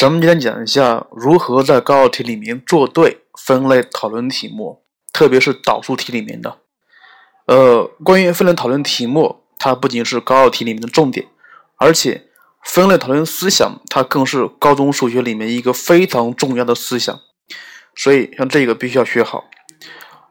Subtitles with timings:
[0.00, 6.56] 咱们今天讲一下如何在高考题里面做对分类讨论题目，特别是导数题里面的。
[7.44, 11.26] 呃，关于分类讨论题目，它不仅是高考题里面的重点，
[11.76, 12.28] 而且
[12.64, 17.14] 分类讨论思想，它更是高中数学里面一个非常重要的思想。
[17.94, 19.44] 所以，像这个必须要学好。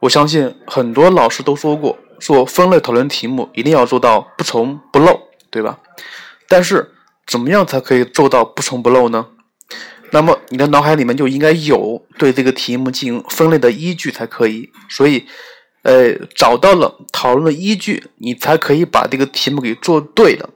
[0.00, 5.78] 我相信很多老师都说过，说分类讨论题目一定要做到不重不漏，对吧？
[6.48, 6.92] 但是，
[7.24, 9.28] 怎么样才可以做到不重不漏呢？
[10.12, 14.70] 那么你的脑海里面就应该有对这个题目进行分类的依据才可以。
[14.88, 15.24] 所以，
[15.82, 20.50] 呃，找到了讨论的依据，你才可以把这个题目给做对的。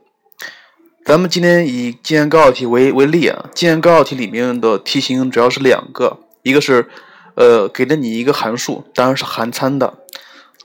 [1.04, 6.88] 咱们今天以今年高考题为为例啊，今年高考题里面的题型主要是两个，一个是
[7.34, 9.98] 呃给了你一个函数，当然是含参的，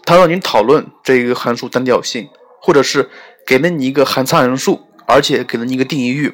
[0.05, 2.29] 它让你讨论这个函数单调性，
[2.61, 3.09] 或者是
[3.45, 6.33] 给了你一个含参函数，而且给了你一个定义域，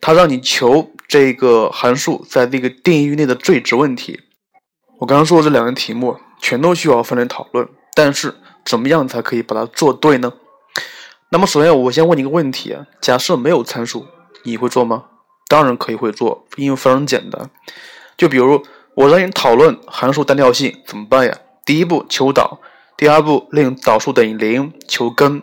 [0.00, 0.90] 它让你求。
[1.10, 4.20] 这个函数在这个定义域内的最值问题，
[5.00, 10.32] 我刚刚说的这两个题目全都需要分类讨论，但是怎么样才可以把它做对呢？
[11.30, 14.06] 那么首先我先问你一个问题啊，假设没有参数，
[14.44, 15.06] 你会做吗？
[15.48, 17.50] 当然可以会做，因为非常简单。
[18.16, 18.62] 就比如
[18.94, 21.36] 我让你讨论函数单调性怎么办呀？
[21.66, 22.60] 第一步求导，
[22.96, 25.42] 第二步令导数等于零求根。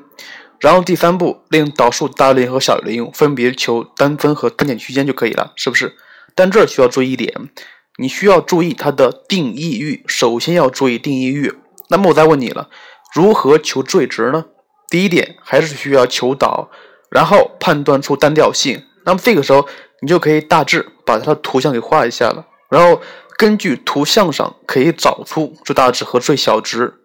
[0.60, 5.96] 然后第三步，令导数大于零和小于零，分别求单增和单减区间就可以了，是不是？
[6.34, 7.50] 但这需要注意一点，
[7.98, 11.54] 你需要注意它的定义域，首先要注意定义域。
[11.90, 12.70] 那么我再问你了，
[13.14, 14.46] 如何求最值呢？
[14.90, 16.70] 第一点还是需要求导，
[17.10, 18.84] 然后判断出单调性。
[19.06, 19.68] 那么这个时候
[20.02, 23.02] 你就可以大致把它的图像给画一下了，然后
[23.38, 26.96] 根据图像上可以找出最大值和最小值。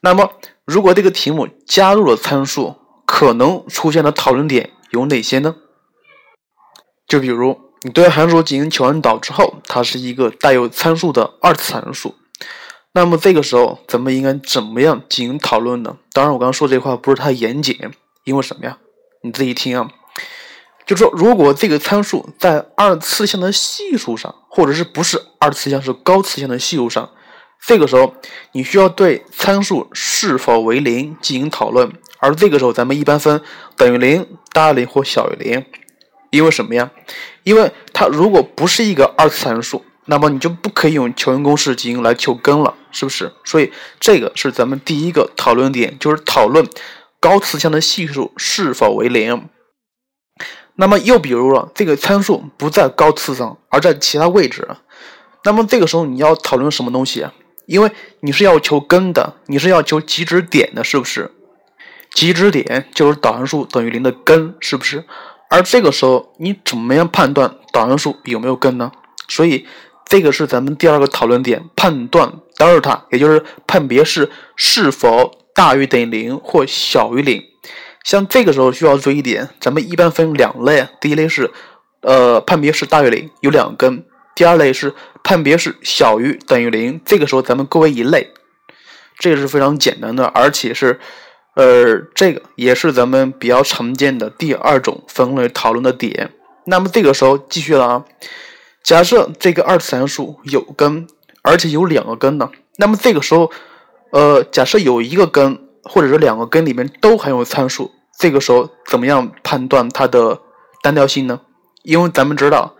[0.00, 0.30] 那么
[0.64, 2.76] 如果这个题目加入了参数，
[3.12, 5.56] 可能出现的讨论点有哪些呢？
[7.08, 12.14] 就比如你对函数进行求导之后，它是一个带有参数的二次函数，
[12.92, 15.96] 那么这个时候咱们应该怎么样进行讨论呢？
[16.12, 17.76] 当然，我刚刚说这话不是太严谨，
[18.22, 18.78] 因为什么呀？
[19.24, 19.90] 你自己听啊，
[20.86, 27.10] 就说如果这个参数在二次项的系数上，或者是不是二次项是高次项的系数上，
[27.66, 28.14] 这个时候
[28.52, 31.92] 你需要对参数是否为零进行讨论。
[32.20, 33.40] 而这个时候，咱们一般分
[33.76, 35.64] 等于零、大于零或小于零，
[36.30, 36.90] 因为什么呀？
[37.42, 43.32] 因为它如果不是一个二次函数，那么你就不可以用求根公式进行来求根了，是不是？
[43.44, 46.68] 所以这个是咱们第一个讨论点，就是讨论
[47.18, 49.48] 高次项的系数是否为零。
[50.76, 54.68] 那么又比如了，这个参数不在高次上，而在其他位置，
[55.44, 57.32] 那么这个时候你要讨论什么东西啊？
[57.66, 61.30] 因为你是要求根的，你是要求极值点的，是不是？
[62.12, 65.04] 极值点就是导函数等于零的根，是不是？
[65.48, 68.92] 而这个时候，你怎么样判断导函数有没有根呢？
[69.28, 69.66] 所以，
[70.06, 77.42] 这个是咱们第二个讨论点，判断德尔塔，也就是判别式是否大于等于零或小于零。
[78.04, 81.50] 像这个时候需要注意一点，咱们一般分两类，第一类是，
[82.02, 84.04] 呃，判别式大于零，有两根；
[84.34, 84.94] 第二类是
[85.24, 88.32] 判别式小于等于零，这个时候咱们各为一类。
[89.18, 91.00] 这个是非常简单的，而且是。
[91.54, 96.30] 呃，这个也是咱们比较常见的第二种分类讨论的点。
[96.66, 98.04] 那么这个时候继续了啊，
[98.84, 101.06] 假设这个二次函数有根，
[101.42, 102.50] 而且有两个根呢。
[102.76, 103.50] 那么这个时候，
[104.12, 110.40] 呃，假设有一个根或者是两个根里面都含有参数，这个时候怎么样判断它的
[110.82, 111.40] 单调性呢？
[111.82, 112.74] 因为咱们知道，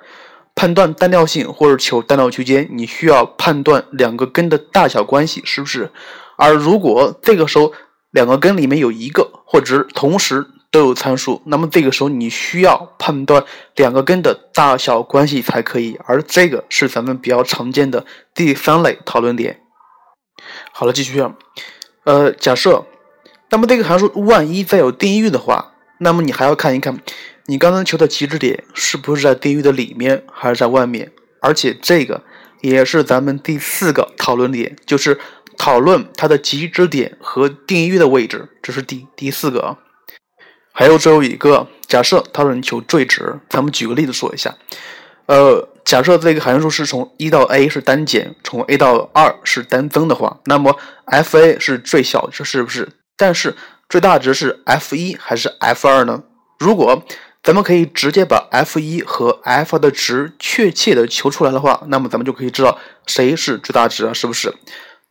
[0.54, 5.90] 判断单调性或者求单调区间，你需要判断两个根的大小关系，是不是？
[6.36, 7.72] 而如果这个时候，
[8.10, 13.44] 两个根里面有一个或者同时都有参数，那么这个时候你需要判断
[13.76, 18.04] 两个根的大小关系才可以，而这个是咱们比较常见的
[18.34, 19.60] 第三类讨论点。
[20.72, 21.34] 好了，继续啊，
[22.04, 22.86] 呃，假设，
[23.50, 26.98] 那么这个函数万一再有定义域的话，那么你还要看一看
[27.46, 32.22] 你刚刚求的极值点是不是在定义域的里面还是在外面，而且这个
[32.60, 35.18] 也是咱们第四个讨论点，就是。
[35.60, 39.76] 讨论它的极值点和定义域的位置，这是第第四个。
[40.72, 44.56] 还有最后一个，假设它让你求最值，咱们举个例子说一下。
[45.26, 50.74] 呃，假设这个函数是从一到 a 是单减，从 a 到二是单增的话，那么
[51.04, 52.88] f a 是最小值，是不是？
[53.18, 53.54] 但是
[53.86, 56.22] 最大值是 f 一还是 f 二呢？
[56.58, 57.02] 如果
[57.42, 64.54] 咱们可以直接把 f 一和 f 二的值确切的求出来的话，那么咱们就可以知道谁是最大值啊，是不是？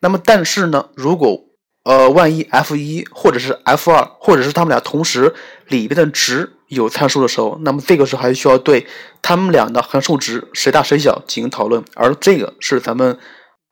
[0.02, 1.46] 那么，但是呢，如果
[1.84, 5.34] 呃，万一 f 一或者是 f 二，或者是它们俩同时
[5.68, 8.86] 里边的值有参数的时候，那么这个时候还需要对
[9.22, 13.18] 它们俩的函数值谁大谁小进行讨论，而这个是咱们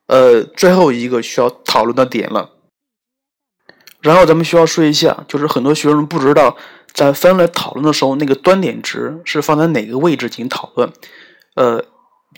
[0.06, 2.50] 呃最后一个需要讨论的点了。
[4.00, 6.56] 然后咱们需要说一下，就是很多学生不知道，
[6.92, 10.90] 在分类讨论的时候，那个端点值是放在哪个位置进行讨论。
[11.56, 11.84] 呃，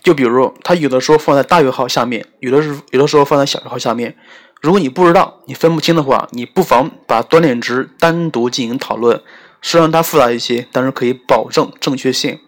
[0.03, 4.15] 就比如它有的时候放在大于号下面，有的是有的时候放在小于号下面。
[4.61, 9.21] 如果你不知道，你分不清的话，你不妨把端点值单独进行讨论。
[9.61, 12.39] 虽然它复杂一些，但是可以保证正确性。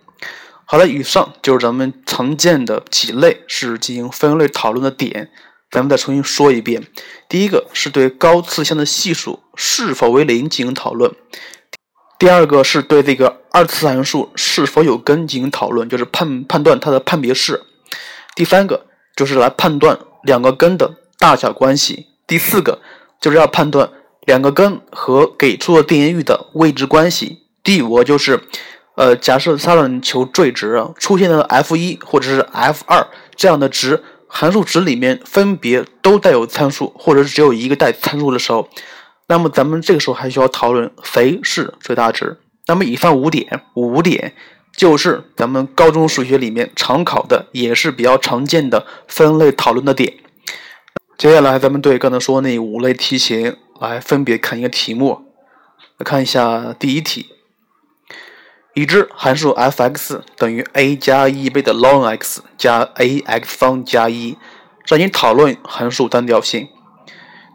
[0.65, 5.29] 好了，以上就是咱们常见的几类是进行分类讨论的点。
[5.69, 6.83] 咱们再重新说一遍：
[7.27, 11.11] 第一个是对高次项的系数是否为零进行讨论；
[12.19, 17.59] 第二个是对这个二次函数是否有根进行讨论，就是判判断它的判别式；
[18.35, 22.81] 第三个就是来判断两个根的大小关系；第四个
[23.21, 23.89] 就是要判断。
[24.25, 27.39] 两个根和给出的电域的位置关系。
[27.61, 28.39] 第五个就是，
[28.95, 38.69] 呃，假设三轮球坠直出现了 f 一或者是 f 二这样的值，函数值里面分别都带有参数，或者是只有一个带参数的时候，
[39.27, 42.37] 那么咱们这个时候还需要讨论谁是最大值。
[42.67, 44.33] 那么以上五点，五点
[44.75, 50.13] 就是咱们高中数学里面常考的，也是比较常见的分类讨论的点。
[51.17, 53.57] 接下来咱们对刚才说那五类题型。
[53.79, 55.25] 来分别看一个题目，
[55.97, 57.31] 来看一下第一题：
[58.75, 64.37] 已知函数 f(x) 等于 a 加一倍的 ln(x) 加 ax 方加一，
[64.87, 66.69] 让你讨论函数单调性。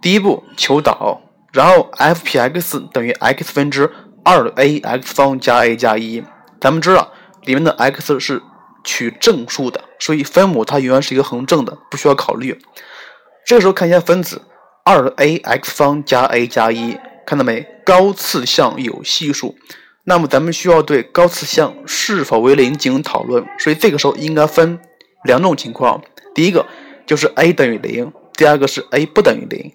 [0.02, 3.90] 第一步求导，然后 f(p(x) 等于 x 分之
[4.24, 6.22] 二 ax 方加 a 加一。
[6.60, 7.12] 咱们知道
[7.44, 8.42] 里面的 x 是
[8.84, 12.58] 取正数的，所以分母它永远是一个恒正的，不需要考虑。
[13.46, 14.42] 这个时候看一下分子。
[14.84, 17.66] 二 a x 方加 a 加一，看到没？
[17.84, 19.54] 高次项有系数，
[20.04, 23.44] 那么咱们需要对高次项是否为零进行讨论。
[23.58, 24.78] 所以这个时候应该分
[25.24, 26.02] 两种情况：
[26.34, 26.64] 第一个
[27.06, 29.70] 就是 a 等于零，第二个是 a 不等于零。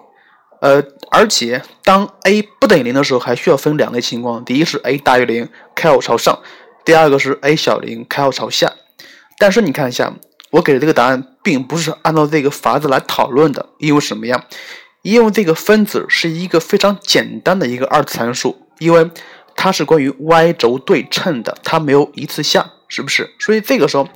[0.64, 0.82] 呃，
[1.12, 6.40] 而且当 a 不等于零的时候，还需要分两类情况：第一是 a 大于零，开号朝上；
[6.86, 8.72] 第二个是 a 小于零，开号朝下。
[9.38, 10.14] 但是你看一下，
[10.52, 14.46] 我给的这个答案并不是按照这个法子来讨论的，因为什么呀？
[15.02, 19.12] 因为这个分子是一个非常简单的一个二次函数，因为
[19.58, 23.30] 它是关于 y 轴对称的，它没有一次项，是不是？
[23.38, 24.08] 所以这个时候，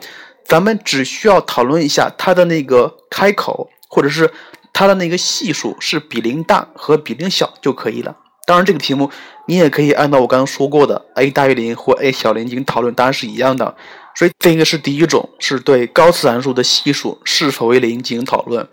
[0.45, 4.31] 咱们只需要讨论一下它的那个开口，或者是
[4.79, 8.15] 它的那个系数是比零大和比零小就可以了。
[8.45, 9.09] 当然，这个题目
[9.47, 13.75] 你也可以按照我刚刚说过的 a 大于零或 a 小于零进行讨论，答案是一样的。
[14.15, 18.68] 所以这个是第一种，是对高次函数的系数是否为零进行讨论。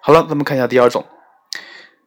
[0.00, 1.04] 好了，咱们看一下第二种。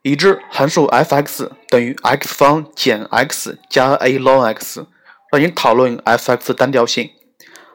[0.01, 4.87] 已知函数 f(x) 等于 x 方减 x 加 a ln(x)，
[5.31, 7.11] 让你讨论 f(x) 的单调性。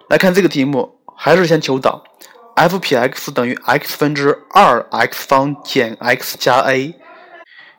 [0.09, 2.03] 来看这个题目，还是先求导。
[2.57, 6.95] F(p(x) 等于 x 分之二 x 方减 x 加 a，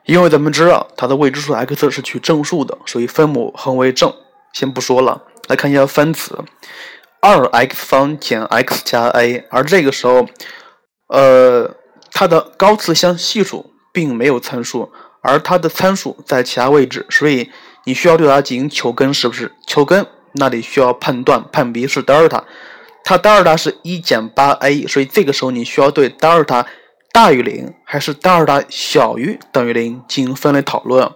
[0.04, 4.12] 因为咱们知道它的未知数 x 是取正数的，所以分母恒为正。
[4.52, 6.44] 先不说了，来看一下分子
[7.20, 10.26] 二 x 方减 x 加 a，而这个时候，
[11.08, 11.74] 呃，
[12.12, 13.70] 它的高次项系数。
[13.94, 14.90] 并没有参数，
[15.22, 17.48] 而它的参数在其他位置，所以
[17.84, 19.52] 你需要对它进行求根，是不是？
[19.68, 22.42] 求根那里需要判断判别是德尔塔，
[23.04, 26.66] 它德尔塔是一减八 a，所以这个时候你需要对德尔塔
[27.12, 31.08] 大于零还是德尔塔小于等于零进行分类讨论。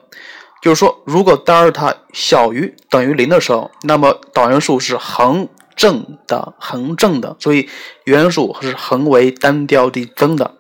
[0.61, 7.69] 就是说，如果德尔塔小于等于零的时候，那么导元数是恒正的，恒正的，所以
[8.05, 10.57] 元数是恒为单调递增的。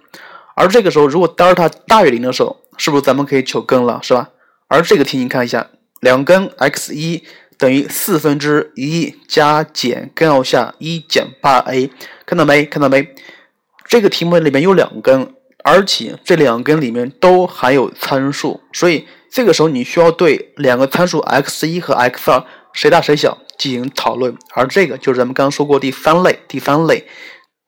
[0.54, 4.30] 而这个时候，如果德尔塔大于零的时候，是不是咱们可以求根了，是吧？
[4.68, 5.66] 而这个题你看一下，
[6.00, 7.24] 两根 x 一
[7.58, 11.90] 等于四分之一加减根号下一减八 a，
[12.24, 12.64] 看到没？
[12.64, 13.14] 看到没？
[13.86, 15.34] 这个题目里面有两根，
[15.64, 24.36] 而且这两根里面都含有参数，所以这个时候你需要对两个参数 x 一和 x 二谁大谁小进行讨论。
[24.54, 27.06] 而这个就是咱们刚刚说过第三类，第三类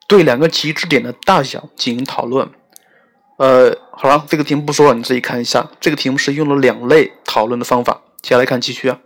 [0.07, 2.49] 对两个极值点的大小进行讨论。
[3.39, 5.71] 呃，好了，这个题目不说了，你自己看一下。
[5.81, 8.03] 这个题目是用了两类讨论的方法。
[8.21, 9.01] 接下来看继续啊，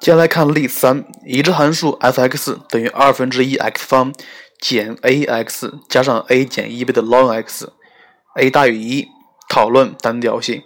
[0.00, 4.12] 接下来看例三：已知函数 f(x) 等于二分之一 x 方
[4.60, 9.08] 减 ax 加上 a 减一倍的 ln(x)，a 大于一，
[9.48, 10.62] 讨论单调性。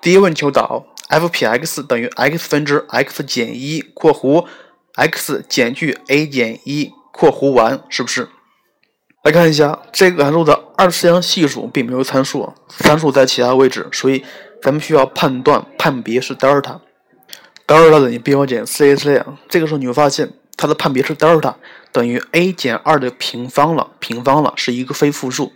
[0.00, 4.46] 第一问求导：f(p(x) 等于 x 分之 x 减一（括弧
[4.94, 8.28] x 减去 a 减一括弧完），是不是？
[9.22, 14.24] 来看一下这个函数的二次项系数并没有参数，参数在其他位置，所以
[14.62, 16.80] 咱们需要判断判别是德尔塔。
[17.66, 19.24] 德尔塔等于 b 方减 c a 这，
[19.60, 21.56] 个时候你会发现它的判别是德尔塔
[21.92, 25.52] 等于 a 减二的平方了，平方了是一个非负数，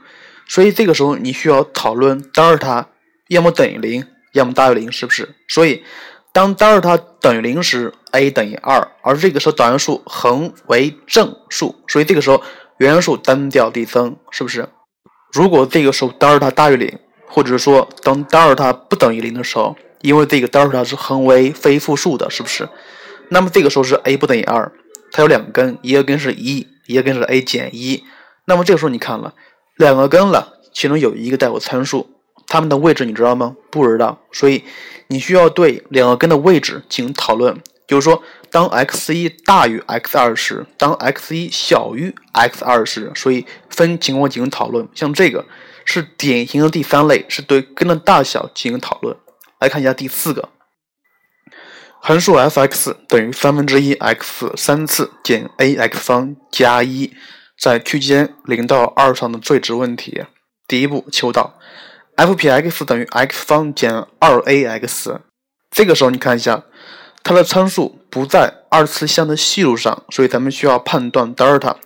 [0.47, 2.89] 所以这个时候你需要讨论德尔塔
[3.29, 5.35] 要么等于零，要么大于零，是不是？
[5.49, 5.83] 所以
[6.33, 12.43] 当德尔塔等于零时，a 等于二，而这个时候导函数恒为正数，所以这个时候
[12.79, 14.67] 原函数单调递增，是不是？
[15.33, 22.69] 如果这个时候德尔塔大于零，或者说当德尔塔不等于零的时候，因为这个德尔塔是恒为非负数的，是不是？
[23.31, 24.71] 那么这个时候是 a 不等于二，
[25.13, 28.05] 它有两根，一个根是一，一个根是 a 减一。
[28.47, 29.35] 那么这个时候你看了
[29.77, 32.09] 两个根了，其中有一个带有参数，
[32.47, 33.57] 它们的位置你知道吗？
[33.71, 34.65] 不知道，所以
[35.09, 37.61] 你需要对两个根的位置进行讨论。
[37.87, 44.87] 就是说，当 x 一大于 x 二时，当 x 一小于 x 二时，所以分情况进行讨论。
[44.95, 45.47] 像这个
[45.87, 49.17] 是典型的第三类，是对根的大小进行讨论。
[49.59, 50.49] 来看一下第四个，
[52.01, 57.13] 函数 f(x) 等于三分之一 x 三次减 ax 方加一，
[57.59, 60.25] 在区间零到二上的最值问题。
[60.67, 61.59] 第一步求导
[62.17, 65.19] ，f(p(x) 等于 x 方减二 ax。
[65.71, 66.65] 这个时候你看一下。
[67.25, 71.77] 它的参数不在二次项的系数上，所以咱们需要判断德尔塔。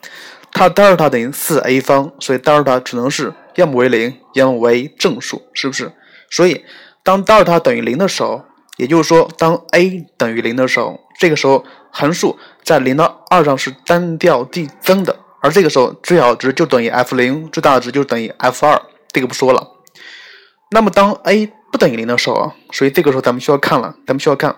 [0.53, 5.91] 它德尔塔等于四 a 方，所以德尔塔只能是要么为零，要么为正数，是不是？
[6.31, 6.65] 所以
[7.05, 8.45] 当德尔塔等于零的时候，
[8.77, 18.81] 也就是说当 a 等于零的时候，这个时候函数在零到二上是单调递增的，而这个时候最小值就等于 f 零，最大值就等于 f 二，
[19.11, 19.69] 这个不说了。
[20.71, 24.57] 那么当 a 不等于零的时候啊，所以这个时候咱们需要看了，咱们需要看。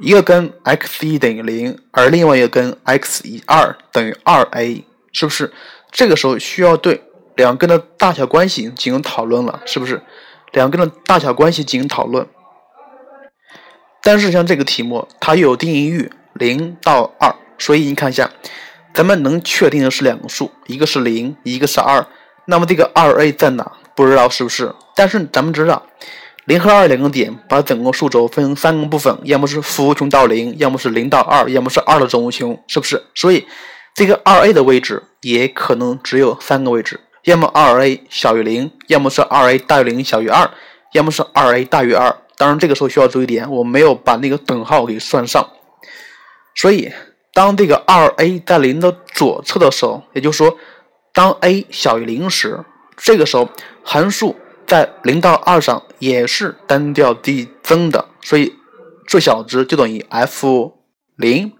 [0.00, 5.52] 一个根 x 一等于零，而另外一个根 x 一二等于二 a，是不是？
[5.90, 7.02] 这个时候需要对
[7.36, 10.00] 两根的大小关系进行讨论了，是不是？
[10.52, 12.26] 两根的大小关系进行讨论。
[14.02, 18.30] 但是像这个题目，它又有定义域零到二，所以你看一下，
[18.92, 22.06] 咱们能确定的是两个数，一个是零，一个是二。
[22.46, 23.72] 那么这个二 a 在哪？
[23.94, 24.74] 不知道是不是？
[24.96, 25.82] 但是咱们知道。
[26.46, 33.00] 零和二两个点，把整个数轴分成三个部分，要么是负无穷到零，要么是零到二，要么是二的正无穷，是不是？
[33.14, 33.46] 所以
[33.94, 40.50] 这个二 a 的位置也可能只有三个位置，要么二 a 小于零，要么是二 a 大于零小于二，
[40.92, 42.16] 要么是二 a 大于二。
[42.36, 45.48] 当然，这个时候需要注意点，我没有把那个等号给算上。
[46.54, 46.92] 所以，
[47.32, 50.56] 当这个二 a 在零的左侧的时候，也就是说，
[51.12, 52.64] 当 a 小于零时，
[52.96, 53.48] 这个时候
[53.82, 54.36] 函数。
[54.64, 58.54] 在零到二上也是单调递增的，所以
[59.06, 60.78] 最小值就等于 f
[61.16, 61.52] 零，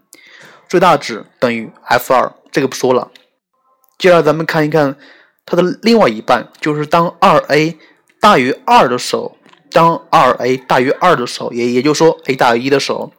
[0.67, 2.33] 最大值等于 f 二。
[2.51, 3.11] 这个不说了。
[3.99, 4.97] 接下来咱们看一看
[5.45, 7.77] 它的另外一半，就是当二 a
[8.21, 9.37] 大于二的时候，
[9.71, 13.13] 当二 a 大于二的时候，也也就是说 a 大于一的时候，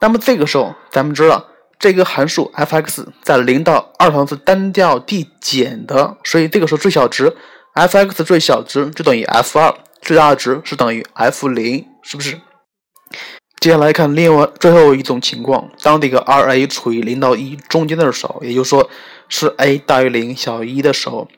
[0.00, 1.44] 那么这个时候咱们知道
[1.78, 7.36] 这个函数 f(x) 在零到二上是单调递减的，所以这个时候最小值。
[7.74, 9.72] f(x) 最小值就等于 f 二，
[10.02, 12.40] 最大值是等于 f 零，是不是？
[13.60, 18.90] 接下来看另外最后一种情况，当这个 2a 处于零到一中间的时候，也就是说
[19.28, 21.28] 是 a 大于零小于一的时候，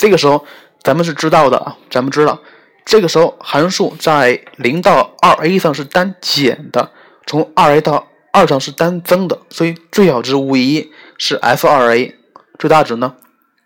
[0.00, 0.42] 这个时候
[0.82, 2.40] 咱们是知道的啊，咱们知道
[2.86, 6.90] 这个时候函数在零到 2a 上是单减的，
[7.26, 12.14] 从 2a 到二上是单增的，所以最小值无疑是 f 二 a，
[12.58, 13.14] 最大值呢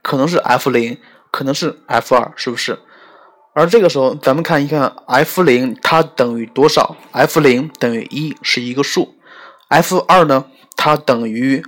[0.03, 0.99] 可能是 f 零。
[1.31, 2.79] 可能是 f 二，是不是？
[3.55, 9.17] 而这个时候，咱们看一看 f 零它等于多少？f 零等于一，是一个数。
[9.69, 10.45] f 二呢？
[10.77, 11.61] 它等于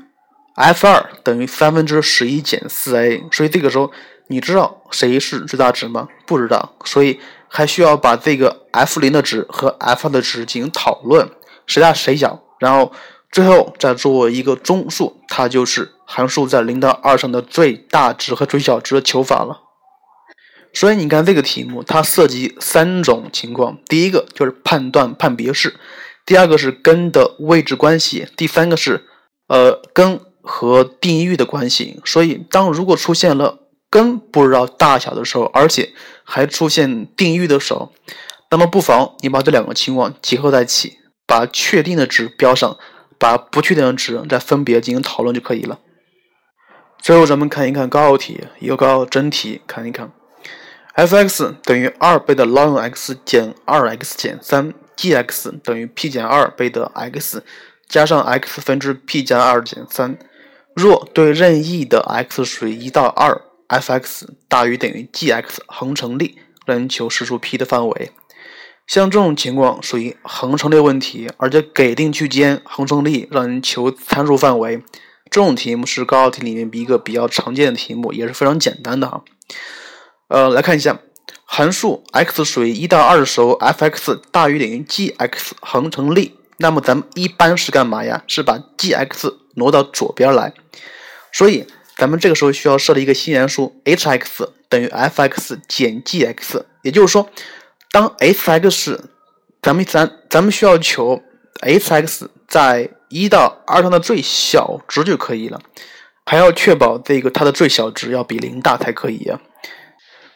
[0.54, 3.24] f 二等于三分之十一减四 a。
[3.32, 3.90] 所以这个时候，
[4.28, 6.08] 你知道谁是最大值吗？
[6.26, 11.30] 不知道，所以还需要把这个 f 零的值和 f 二的值进行讨论，
[11.66, 12.92] 谁大谁小，然后。
[13.32, 19.60] 最后再做一个中数，它就是函数在零到二上的最大值和最小值的求法了。
[20.72, 25.74] 所以你看这个题目，它涉及三种情况：第一个就是判断判别式，
[26.24, 29.04] 第二个是根的位置关系，第三个是
[29.48, 32.00] 呃根和定义域的关系。
[32.06, 33.58] 所以当如果出现了
[33.90, 35.92] 根不知道大小的时候，而且
[36.24, 37.92] 还出现定义域的时候，
[38.50, 42.76] 那么不妨你把这两个情况结合在一起，把确定的值标上。
[43.18, 45.78] 把不确定的值再分别进行讨论就可以了。
[47.00, 50.12] 最后，咱们看一看高考题，一个高考真题，看一看
[50.92, 57.42] ：f(x) 等于二倍的 ln(x) 减二 x 减三，g(x) 等于 p 减二倍的 x
[57.88, 60.18] 加上 x 分之 p 加二减三。
[60.74, 68.10] 若对任意的 x 属于一到二，f(x) 大于等于 g(x) 恒成立，让人求实数 p 的范围。
[68.86, 74.82] 像这种情况属于恒成立问题，而且给定区间恒成立，让人求参数范围。
[75.28, 79.24] 这种题目是高考题里面一个比较常见的题目，也是非常简单的哈。
[80.28, 81.00] 呃，来看一下，
[81.44, 86.38] 函数 x 属于一到二的时候，f(x) 大于等于 g(x) 恒成立。
[86.58, 88.22] 那么咱们一般是干嘛呀？
[88.28, 90.54] 是把 g(x) 挪到左边来。
[91.32, 96.64] 所以咱们这个时候需要设立一个新函数 h(x) 等于 f(x) 减 g(x)。
[96.82, 97.28] 也就是说，
[97.90, 99.08] 当 h(x)
[99.62, 101.22] 咱们咱咱们需要求
[101.62, 105.60] h(x) 在一到二上的最小值就可以了，
[106.24, 109.40] 还要确保这个它的最小值要比零大才可以呀。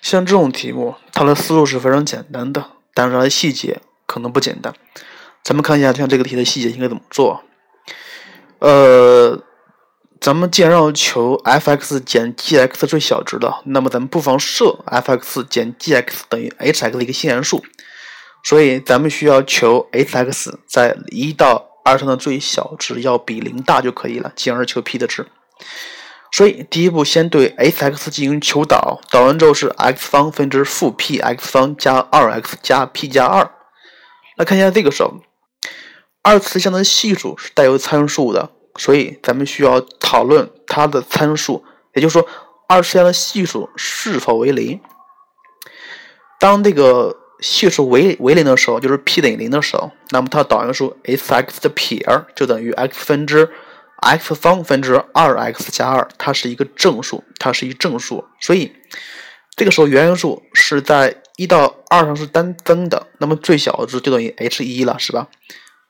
[0.00, 2.64] 像这种题目，它的思路是非常简单的，
[2.94, 4.72] 但是它的细节可能不简单。
[5.44, 7.42] 咱们看一下，像这个题的细节应该怎么做。
[8.60, 9.39] 呃，
[10.20, 17.64] 咱们既然要求 f(x) 减 g(x) 最小值的，那么咱们不妨设 f(x) 减 g(x) 等于 h(x) 的一个新函数。
[18.44, 25.26] 所以咱们需要求 h(x) 在一到二上的最小值要比零大就可以了，进而求 p 的值。
[26.30, 33.48] 所以第一步先对 h(x) 进行求导，导完之后是 x 方分之负 p(x) 方加 2x 加 p 加2。
[34.36, 35.14] 来看一下这个时候，
[36.22, 38.50] 二次项的系数是带有参数的，
[38.80, 41.62] 所以咱们需要讨论它的参数，
[41.94, 42.26] 也就是说
[42.66, 44.80] 二次项的系数是否为零。
[46.38, 52.02] 当这个系数为为零的时候，就是 p 等于零的时候，那么它的导函数 h(x) 的撇
[52.34, 53.50] 就等于 x 分之
[53.98, 58.72] x 方分之 2x 加2，它是一个正数，它是一正数，所以
[59.56, 65.28] 这个时候原函数是在一到二上是单增的，那么最小值就等于 h 一了，是吧？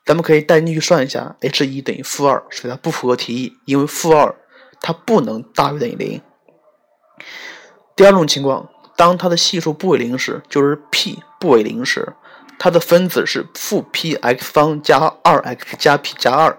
[0.05, 4.35] 咱们可以带进去算一下，h 一等于负二，所以它不符合题意，因为负二
[4.81, 6.21] 它不能大于等于零。
[7.95, 8.69] 第二种情况。
[8.97, 12.13] 当它的系数不为零时，就是 p 不为零时，
[12.59, 16.55] 它的分子是负 p x 方加二 x 加 p 加二，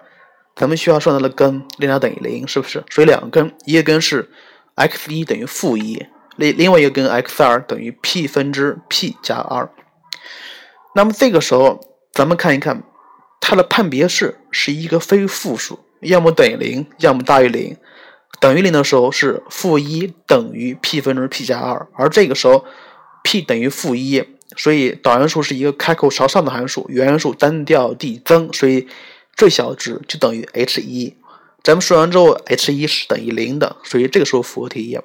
[0.57, 2.83] 咱们需要算它的根，令它等于零，是不是？
[2.91, 4.29] 所以两根，一个根是
[4.75, 9.71] x 一等于负一，另另外一个根 x 二等于 p 分之 p 加二。
[10.97, 11.81] 那么这个时候，
[12.13, 12.83] 咱们看一看
[13.45, 17.77] 它的判别式是一个非负数，要么等于零，要么大于零。
[18.41, 22.65] 等于零的时候是负一等于 p 分之 p 加二，而这个时候
[23.25, 24.25] p 等于负一，
[24.57, 28.87] 所以导函数是一个开口朝上的函数，原函数单调递增，所以
[29.37, 31.17] 最小值就等于 h 一。
[31.65, 34.99] 咱们说完之后，h 一是等于零的，所以这个时候符合题意。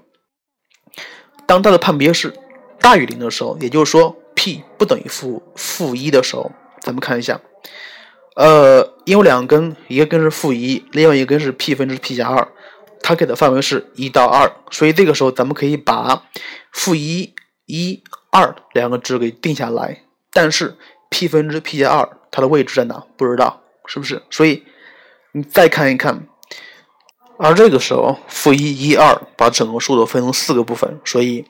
[1.47, 2.33] 当它的判别式
[2.79, 7.39] 大于零的时候，也就是说 p 不等于负负一的时候，咱们看一下，
[8.37, 12.47] 呃，因为两根，一个根是负一，另外一根是 p 分之 p 加二。
[13.01, 16.23] 它给的范围是一到二，所以这个时候咱们可以把
[16.71, 17.33] 负一、
[17.65, 20.03] 一、二两个值给定下来。
[20.31, 20.77] 但是
[21.09, 23.03] p 分之 p 加二它的位置在哪？
[23.17, 24.21] 不知道，是不是？
[24.29, 24.63] 所以
[25.31, 26.27] 你再看一看，
[27.39, 31.43] 而这个时候负一、一、二把整个数都分成四个部分，所以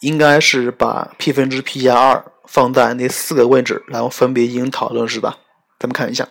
[0.00, 5.36] 应该是把 p 分之 p 加二放在那四个位置，然后分别进行讨论，是吧？
[5.78, 6.28] 咱们看一下，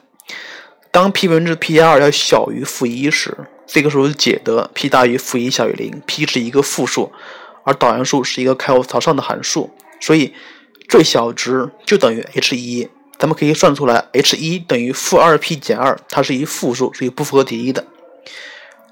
[0.92, 3.38] 当 p 分之 p 加二要小于负一时。
[3.66, 7.12] 这个时候解得 p 大于负一小于零，p 是一个负数，
[7.64, 10.34] 而导函数是一个开口朝上的函数，所以
[10.88, 12.90] 最小值就等于 h 一。
[13.20, 17.86] 咱们可以算出来，h 一等于负二 p 减二，它是一负数，所以不符合题意的。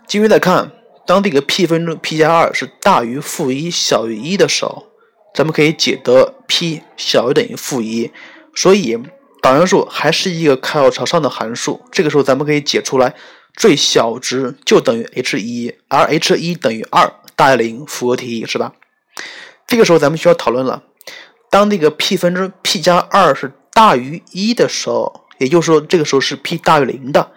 [0.08, 0.72] 继续再看，
[1.06, 4.88] 当这个 p 分之 p 加二是大于负一小于一的时候，
[5.34, 8.12] 咱们可以解得 p 小于等于负一，
[8.56, 8.98] 所以
[9.46, 11.80] 导函数还是一个开口朝上的函数。
[11.92, 13.14] 这个时候咱们可以解出来。
[13.56, 18.74] 最小值就等于 h 一，而 h 一等于二，大于零，符合题意是吧？
[19.68, 20.82] 这个时候咱们需要讨论了，
[21.52, 27.32] 当这个 p 分之 p 加二是大于一的时候，也就是说这个时候是 p 大于零的，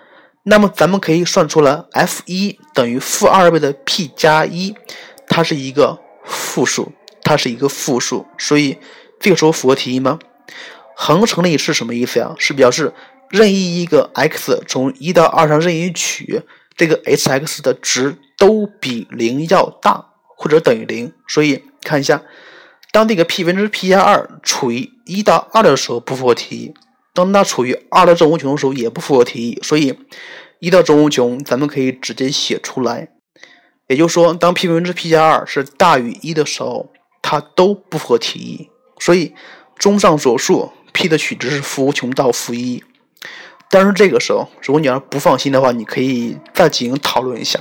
[0.44, 4.74] 那么咱们可以算出来 f 一等于负二倍的 p 加一，
[5.28, 6.90] 它是一个负数，
[7.22, 8.78] 它是一个负数，所以
[9.20, 10.18] 这个时候符合题意吗？
[11.00, 12.34] 恒成立是什么意思呀？
[12.36, 12.92] 是表示。
[13.30, 16.40] 任意一个 x 从一到二上任意取，
[16.74, 22.22] 这个 h(x) 的值都比零要大或者等于零，所以看一下，
[22.90, 26.74] 当这个 p 分之 p 加二处于一到二的时候不符合题意，
[27.12, 29.98] 当它处于二的正无穷的时候也不符合题意，所以
[30.58, 33.10] 一到正无穷咱们可以直接写出来，
[33.88, 39.34] 也就是说，当 p 分之 p 加二是大于一的时候，它都不符合题意，所以
[39.78, 42.82] 综上所述，p 的取值是负无穷到负一。
[43.70, 47.60] 但是这个时候，如果你要是不放心的话，你可以再进行讨论一下。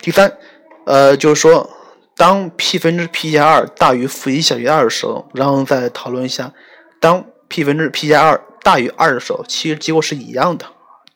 [0.00, 0.38] 第三，
[0.86, 1.68] 呃，就是说，
[2.16, 6.54] 当 p 分之 p 加二大于负一小于二的时候，然后再讨论一下
[7.00, 10.66] 当 p 分之 p 加二大于二的时候，其实结果是一样的，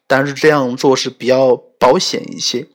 [0.06, 2.66] 但是这样做是比较保险一些。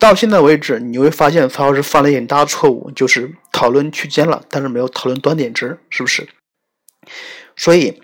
[0.00, 6.28] 到现在为止，你会发现曹老师犯了一点大错误，就是讨论区间了，但是没有讨论端点值，是不是？
[7.58, 8.00] 所以，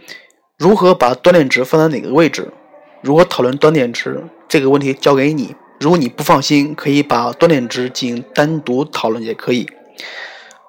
[0.58, 2.52] 如何把端点值放在哪个位置？
[3.00, 5.54] 如何讨论端点值这个问题交给你。
[5.80, 9.66] 如果你不放心，可以把端点值进行单独讨论，也可以。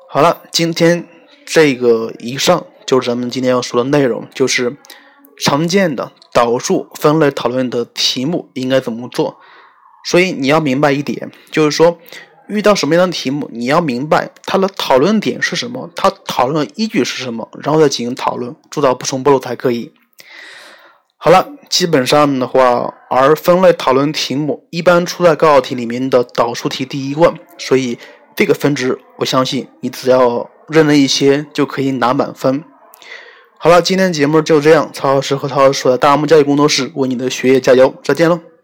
[0.10, 1.08] 好了，今天
[1.46, 4.78] 这个以上就是咱们今天要说的内容，就是
[5.40, 9.38] 常见的导数分类讨论的题目应该怎么做。
[10.04, 11.98] 所以你要明白一点，就是说
[12.48, 19.92] 遇到什么样的题目，你要明白它的讨论点是什么，它讨论的依据是什么，然后再进行讨论，做到不重不漏才可以。
[21.18, 27.98] 好了，基本上的话，而分类讨论题目一般出在高考题里面的导数题第一问，所以
[28.36, 32.64] 这个分值，我相信你只要认了一些就可以拿满分。
[33.58, 38.40] 好了，今天节目就这样，曹老师和曹老师的大木教育工作室为你的学业加油，再见喽。